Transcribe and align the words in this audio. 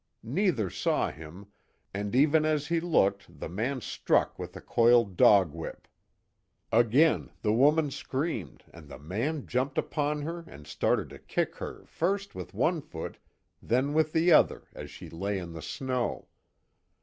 Neither 0.23 0.71
saw 0.71 1.11
him, 1.11 1.51
and 1.93 2.15
even 2.15 2.43
as 2.43 2.65
he 2.65 2.79
looked 2.79 3.39
the 3.39 3.47
man 3.47 3.81
struck 3.81 4.39
with 4.39 4.55
a 4.55 4.59
coiled 4.59 5.15
dog 5.15 5.53
whip. 5.53 5.87
Again 6.71 7.29
the 7.43 7.53
woman 7.53 7.91
screamed, 7.91 8.63
and 8.73 8.89
the 8.89 8.97
man 8.97 9.45
jumped 9.45 9.77
upon 9.77 10.23
her 10.23 10.43
and 10.47 10.65
started 10.65 11.11
to 11.11 11.19
kick 11.19 11.57
her 11.57 11.85
first 11.85 12.33
with 12.33 12.51
one 12.55 12.81
foot 12.81 13.19
then 13.61 13.93
with 13.93 14.11
the 14.11 14.31
other 14.31 14.63
as 14.73 14.89
she 14.89 15.07
lay 15.07 15.37
in 15.37 15.53
the 15.53 15.61
snow. 15.61 16.29